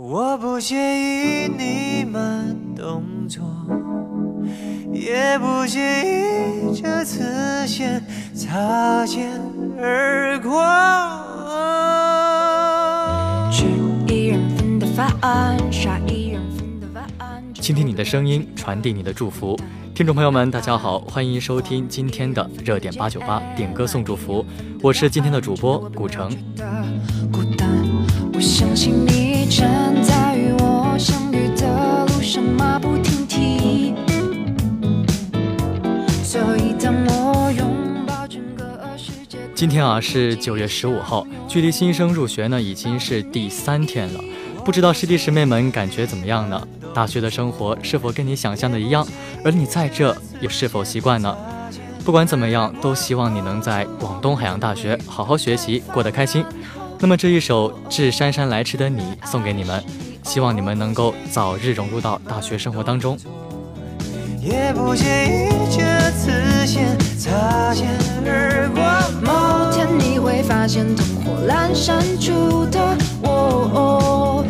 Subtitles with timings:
[0.00, 3.44] 我不介意你慢动作，
[4.92, 8.00] 也不介意这次先
[8.32, 9.28] 擦肩
[9.76, 10.62] 而过。
[13.50, 13.64] 吃
[14.06, 15.12] 一人份的饭，
[15.72, 17.42] 刷一人份的碗。
[17.54, 19.58] 倾听你的声音，传递你的祝福。
[19.96, 24.46] 听众朋友们，大家好，欢迎收听今天的热点八九八点歌送祝福，
[24.80, 26.30] 我是今天的主播古城。
[27.32, 27.68] 孤单，
[28.32, 33.94] 我相信你正在与我相遇的路上马不停蹄。
[39.54, 44.20] 今天啊是九月十五号，距离新生入学呢已经是第三天了，
[44.64, 46.62] 不知道师弟师妹们感觉怎么样呢？
[46.94, 49.06] 大学的生活是否跟你想象的一样？
[49.42, 51.34] 而你在这又是否习惯呢？
[52.04, 56.44] 不管怎么样，都希望你能在广东海洋大学好好学习，过得开心。
[57.00, 59.82] 那么这一首《致姗姗来迟的你》送给你们，
[60.24, 63.16] 希望你们能够早日融入到大学生活当中。
[64.40, 67.86] 也不介意这次先擦肩
[68.26, 68.82] 而过。
[69.22, 74.44] 某天你会发现灯火阑珊处的我，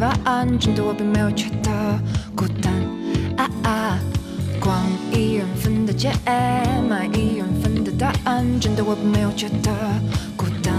[0.00, 1.70] 晚安，真的我并没有觉得
[2.34, 2.72] 孤单。
[3.36, 3.98] 啊啊，
[4.60, 4.76] 逛
[5.12, 6.12] 一人份的街，
[6.88, 9.70] 买一人份的答案，真的我并没有觉得
[10.36, 10.74] 孤单。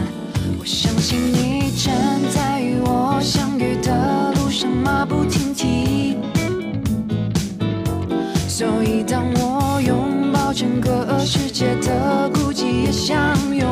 [0.60, 1.94] 我相信你正
[2.32, 6.18] 在与我相遇的路上马不停蹄。
[8.48, 13.68] 所以当我拥抱整个世界的孤寂，也相拥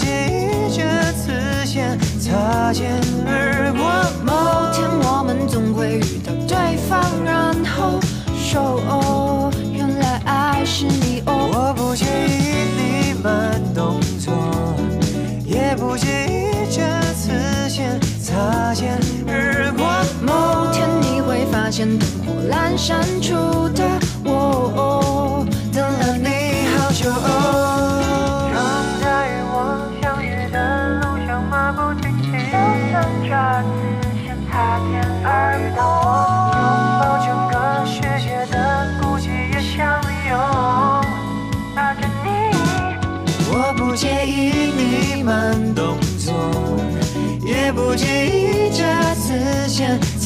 [0.00, 3.84] 不介意这次先擦肩而过。
[4.24, 4.32] 某
[4.72, 8.00] 天我们总会遇到对方，然后
[8.34, 11.50] 说哦，原来爱是你哦。
[11.52, 14.32] 我不介意你慢动作，
[15.44, 16.80] 也不介意这
[17.12, 19.84] 次先擦肩而过。
[20.22, 23.34] 某天你会发现灯火阑珊处
[23.74, 23.84] 的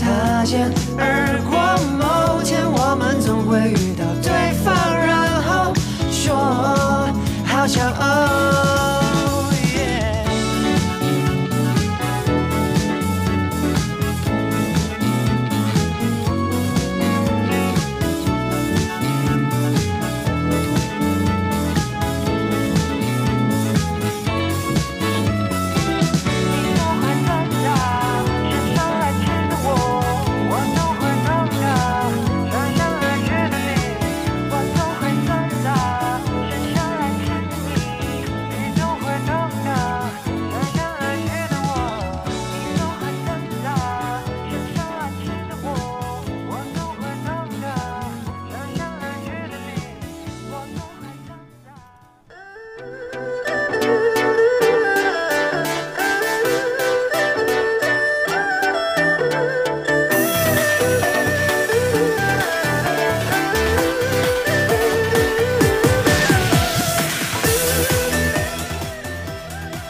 [0.04, 1.54] 擦肩而过。
[1.96, 5.72] 某天我们总会遇到对方，然后
[6.10, 6.36] 说
[7.46, 8.83] 好巧哦。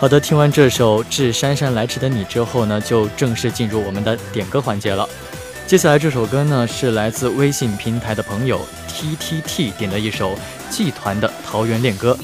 [0.05, 5.09] 好的，听完这首《致姗姗来迟的你》之后呢，就正式进入我们的点歌环节了。
[5.67, 12.15] 接下来这首歌呢，是来自微信平台的朋友 T T T 点的一首季团的《桃园恋歌》。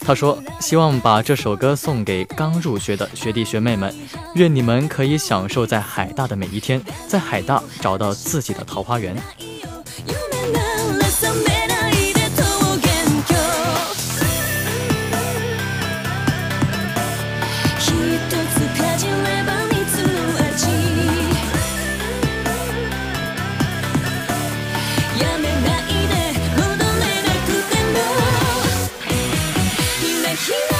[0.00, 3.90] 他说：“希望把这首歌送给刚入学的学弟学妹们，
[4.34, 6.78] 愿你们可以享受在海大的每一天，
[7.08, 9.16] 在海大找到自己的桃花源。”
[30.40, 30.79] She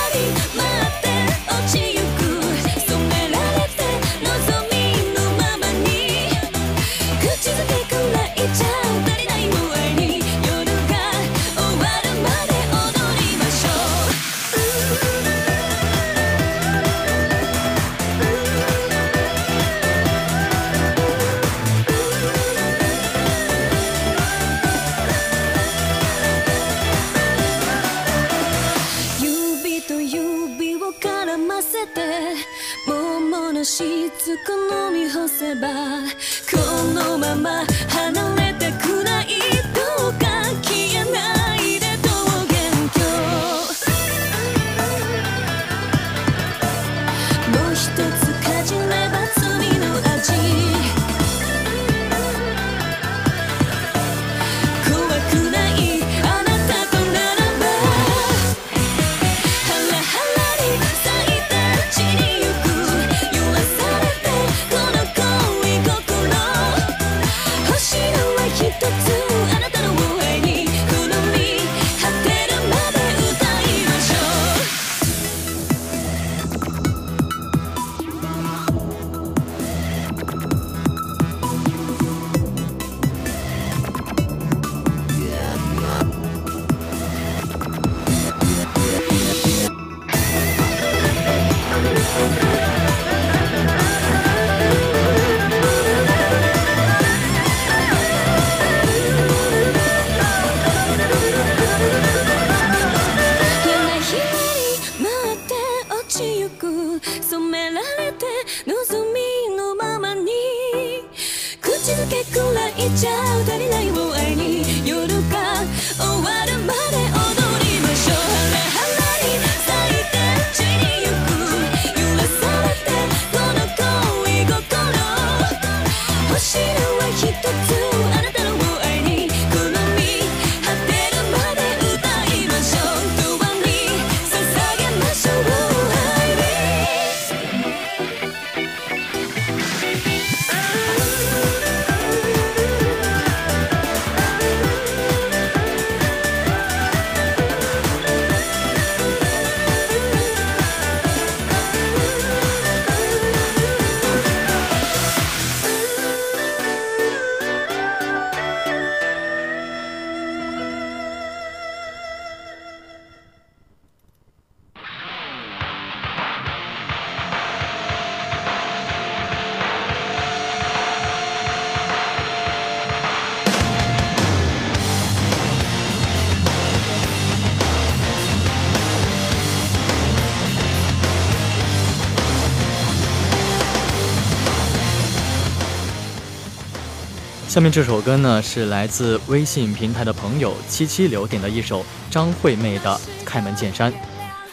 [187.51, 193.93] 下面这首歌呢是来自微信平台的朋友七七留点的一首张惠妹的开门见山。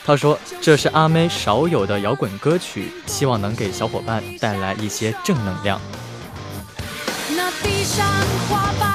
[0.04, 5.80] 她说这是阿妹少有的摇滚歌曲希望能给小伙伴带来一些正能量。
[7.36, 8.04] 那地上
[8.50, 8.87] 花瓣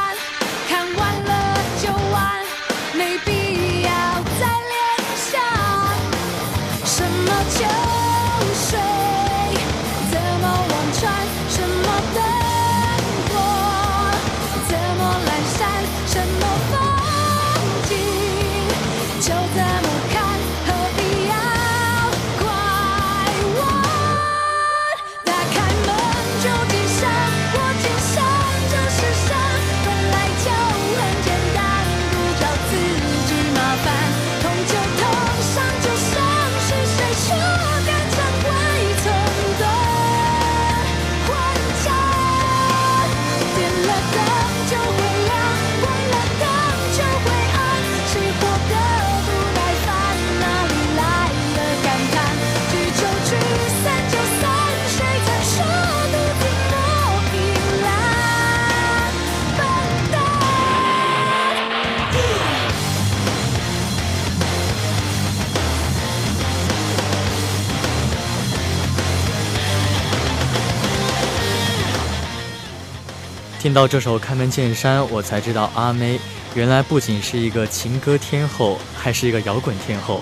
[73.73, 76.21] 听到这首《开门见山》，我才知道阿妹
[76.55, 80.21] 原来不仅是一个情歌天后，还是一个摇滚天后，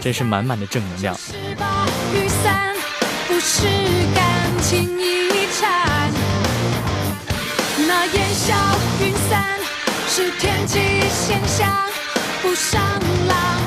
[0.00, 1.16] 真是满满的正能量。
[3.26, 3.66] 不是
[4.14, 4.22] 感
[4.62, 6.12] 情遗产，
[7.88, 8.54] 那烟消
[9.00, 9.58] 云散
[10.08, 10.78] 是天气
[11.10, 11.76] 现象，
[12.40, 12.80] 不上
[13.26, 13.61] 浪。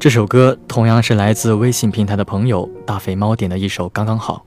[0.00, 4.46] 这首歌同样是来自微信平台的朋友大肥猫点的一首《刚刚好》。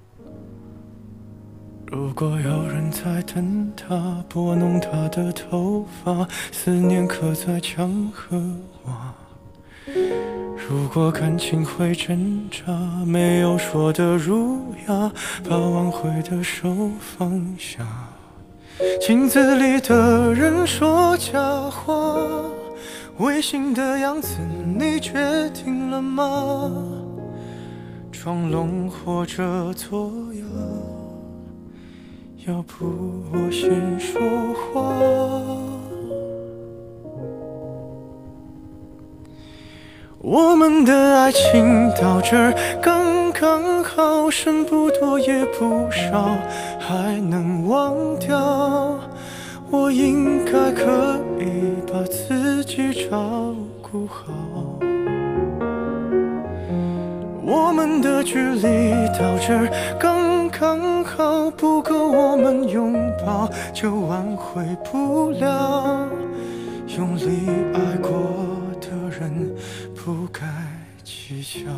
[1.96, 8.36] 如果有人在等他，拨弄他的头发，思念刻在墙和
[8.86, 9.14] 瓦。
[10.68, 12.74] 如果感情会挣扎，
[13.06, 15.12] 没有说的儒雅，
[15.48, 17.86] 把挽回的手放下。
[19.00, 21.94] 镜子里的人说假话，
[23.20, 24.38] 违心的样子，
[24.78, 26.72] 你决定了吗？
[28.12, 30.44] 装聋或者作哑。
[32.48, 32.86] 要不
[33.32, 34.20] 我先说
[34.54, 34.94] 话。
[40.20, 42.52] 我们的爱情到这
[42.82, 46.36] 刚刚好，剩不多也不少，
[46.80, 49.00] 还能忘掉。
[49.70, 52.43] 我应该可以把自
[52.76, 54.34] 己照顾好。
[57.46, 60.34] 我们的距离到这儿刚。
[60.60, 62.94] 刚好不够我们拥
[63.26, 66.08] 抱，就挽回不了。
[66.96, 68.12] 用力爱过
[68.80, 69.54] 的人，
[69.96, 70.46] 不该
[71.04, 71.70] 计较。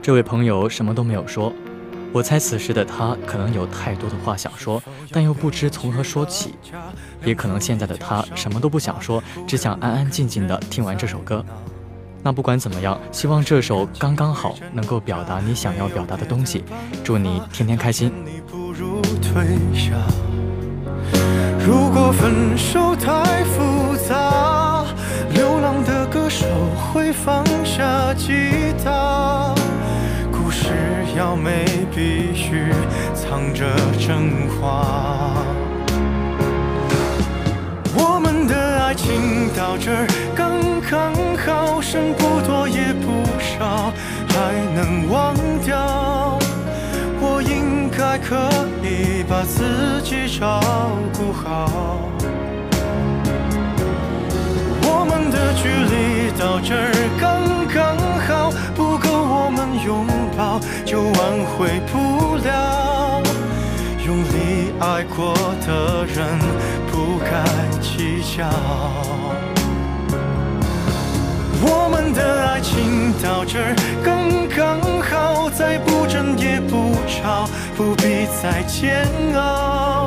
[0.00, 1.52] 这位朋友什么都没有说，
[2.14, 4.80] 我猜此时的他可能有太多的话想说，
[5.10, 6.54] 但又不知从何说起。
[7.24, 11.44] 也可能现在的他什么都不想说，只想安安静静的听完这首歌。
[12.22, 16.62] 那不管怎么样，希望这首刚刚好能够表达你想要表达的东西。
[17.02, 18.12] 祝你天天开心。
[21.66, 24.84] 如果分手太复杂，
[25.34, 26.46] 流浪的歌手
[26.92, 28.32] 会放下吉
[28.84, 29.52] 他。
[30.64, 30.70] 只
[31.14, 32.72] 要美，必须
[33.12, 33.66] 藏着
[33.98, 35.34] 真话。
[37.94, 43.92] 我们的爱情到这儿刚刚好，剩不多也不少，
[44.30, 46.38] 还能忘掉。
[47.20, 48.48] 我应该可
[48.82, 50.60] 以把自己照
[51.12, 52.08] 顾好。
[54.86, 56.13] 我们的距离
[60.94, 61.12] 就挽
[61.44, 63.20] 回不了。
[64.06, 65.34] 用力爱过
[65.66, 66.38] 的人，
[66.86, 67.32] 不该
[67.80, 68.48] 计较。
[71.66, 73.74] 我们的爱情到这儿
[74.04, 80.06] 刚刚好，再不争也不吵，不必再煎熬。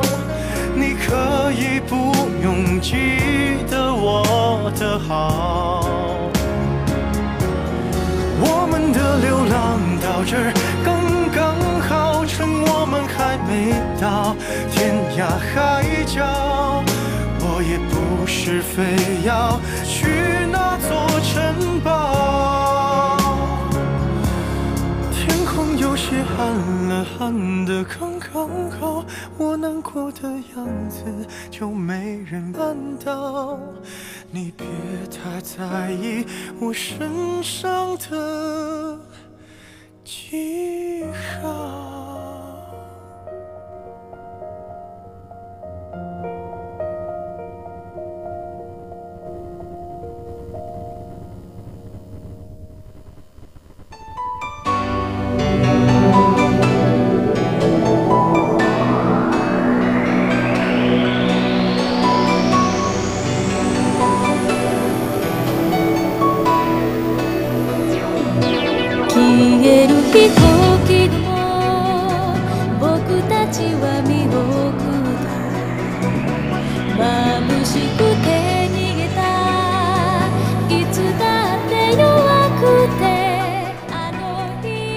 [0.74, 5.84] 你可以不用记得我的好。
[8.40, 10.52] 我们的流浪到这儿，
[13.48, 14.36] 没到
[14.70, 16.84] 天涯海角。
[17.40, 20.88] 我也不是非要去那座
[21.20, 23.16] 城堡。
[25.12, 26.52] 天空有些暗
[26.88, 29.04] 了，暗的刚刚好，
[29.38, 31.04] 我难过的样子
[31.50, 33.58] 就没人看到。
[34.30, 34.66] 你别
[35.10, 36.26] 太在意
[36.60, 38.98] 我身上的
[40.04, 41.04] 记
[41.40, 41.87] 号。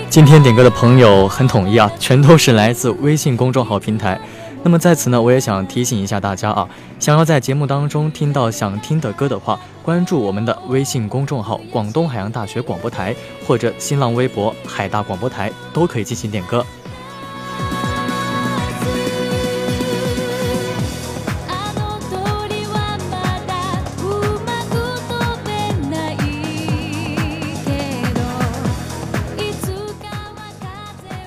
[0.09, 4.19] 今天点歌的朋友很统一啊，全都是来自微信公众号平台。
[4.61, 6.67] 那么在此呢，我也想提醒一下大家啊，
[6.99, 13.15] 想要在节目当中听到想听的歌的话，关注我们的微信公众号“广东海洋大学广播台”
[13.47, 16.65] 或者新浪微博“海大广播台”，都可以进行点歌。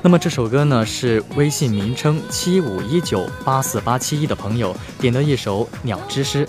[0.06, 6.44] 那么这首歌呢，是微信名称七五一九八四八七一的朋友点的一首《鸟之诗》，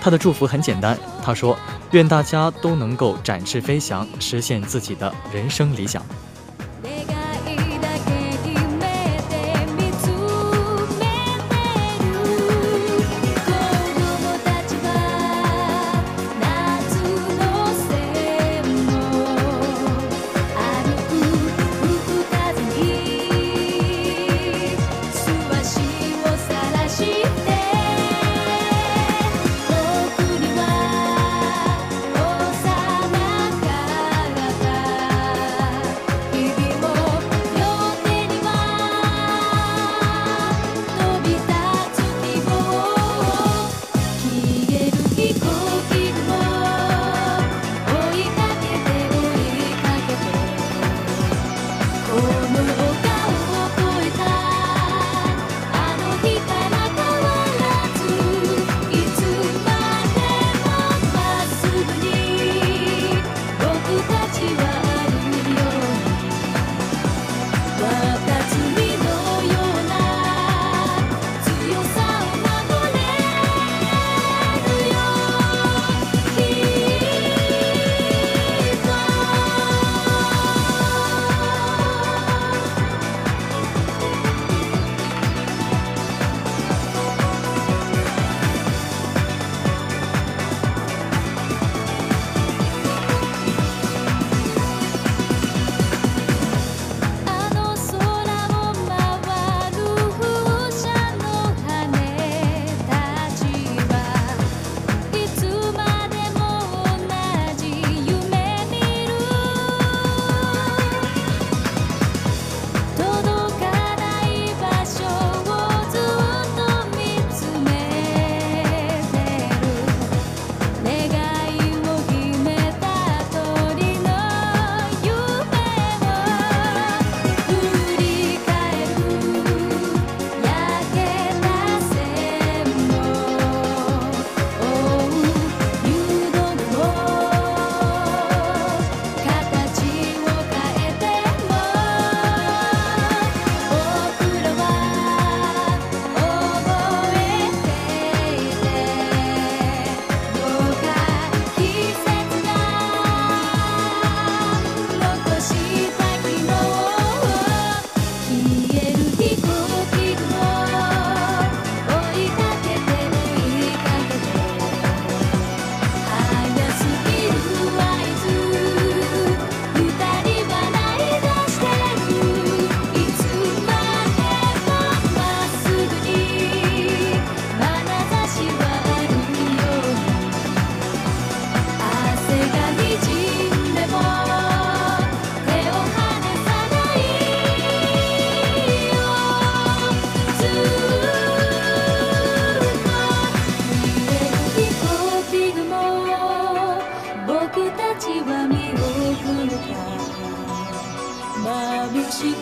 [0.00, 1.54] 他的祝福很简单，他说：
[1.90, 6.02] 愿大家都能够展翅飞翔，实现自己的人生理想。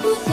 [0.05, 0.32] Ooh.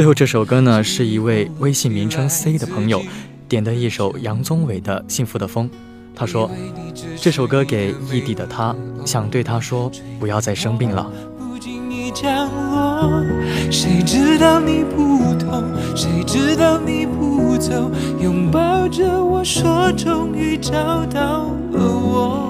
[0.00, 3.02] 最后这首歌呢，是一位微信名称 C 的朋友
[3.46, 5.68] 点的一首杨宗纬的《幸福的风》。
[6.16, 6.50] 他说，
[7.20, 11.12] 这首歌给异地的他，想对他说，不要再生病了。
[11.38, 13.22] 不经意降落，
[13.70, 17.90] 谁知道你不痛，谁知道你不走，
[18.22, 20.72] 拥抱着我说终于找
[21.12, 22.49] 到了我。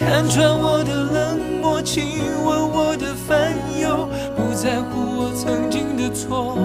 [0.00, 2.06] 看穿我的冷漠，亲
[2.42, 6.56] 吻我的烦忧，不在乎我曾经的错。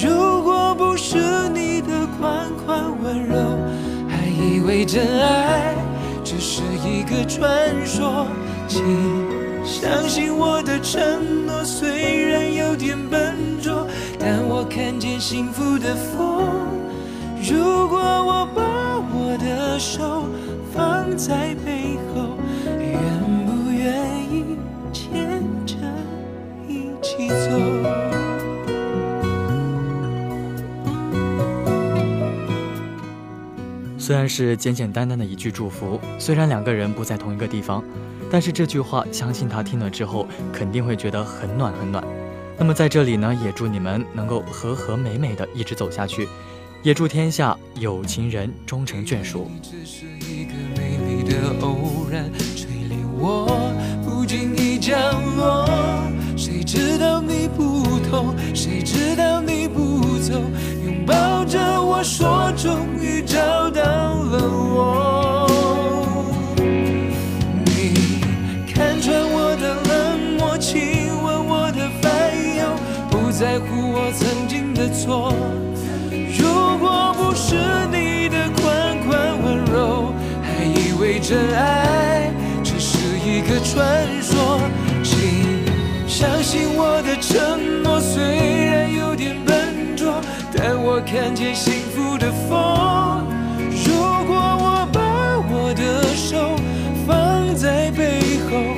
[0.00, 3.58] 如果不是你的款款温柔，
[4.08, 5.74] 还以为真爱
[6.22, 7.50] 只是一个传
[7.84, 8.28] 说。
[8.68, 8.84] 请
[9.64, 13.84] 相信我的承诺，虽然有点笨拙，
[14.16, 16.46] 但我看见幸福的风。
[17.42, 18.62] 如果我把
[19.12, 20.24] 我的手
[20.72, 21.97] 放在背
[33.98, 37.84] 虽然是简简单单的一句祝福，虽然两个人不在同一个地方，
[38.30, 42.02] 但是这句话，相信他听了之后肯定会觉得很暖很暖。
[42.56, 46.26] 那么在这里呢，也祝你们能够和和美美的一直走下去，
[46.82, 49.50] 也祝天下有情人终成眷属。
[49.62, 52.30] 只是一个美丽的偶然，
[53.18, 54.96] 我不经意降
[55.36, 55.68] 落。
[56.36, 60.34] 谁知道你不痛，谁知道你不走，
[60.84, 65.46] 拥抱着我说终于找到了我。
[67.64, 68.20] 你
[68.72, 72.10] 看穿我的冷漠，亲吻我的烦
[72.56, 72.64] 忧，
[73.10, 75.32] 不在乎我曾经的错。
[76.38, 77.56] 如果不是
[77.90, 82.17] 你的款款温柔，还以为真爱
[83.48, 84.60] 个传说。
[85.02, 85.64] 请
[86.06, 90.20] 相信我的承诺，虽然有点笨拙，
[90.54, 93.26] 但我看见幸福的风。
[93.86, 93.94] 如
[94.26, 95.00] 果我把
[95.50, 96.56] 我的手
[97.06, 98.77] 放在背后，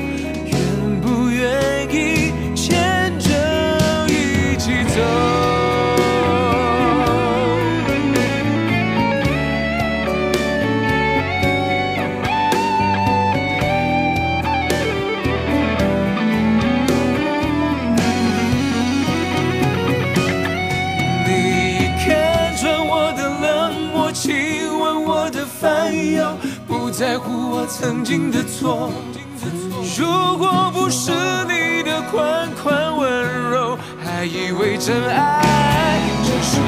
[27.80, 28.92] 曾经的错。
[29.98, 31.10] 如果不是
[31.48, 36.60] 你的款款温柔，还以为真爱只是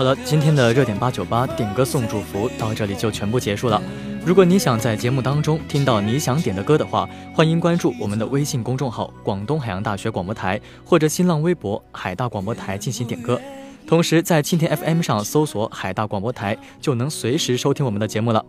[0.00, 3.82] 好了，今天的热点八九八点歌送祝福到这里就全部结束了。
[4.24, 13.38] 如果你想在节目当中听到你想点的歌的话，欢迎关注我们的微信公众号“广东海洋大学广播台”或者新浪微博“海大广播台”进行点歌。
[13.86, 18.42] 同时，在蜻蜓 FM 上搜索“海大广播台”，就能随时收听我们的节目了。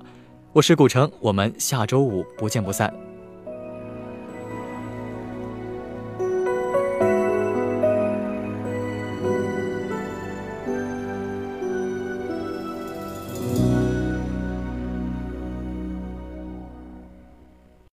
[0.54, 3.11] 我是古城，我们下周五不见不散。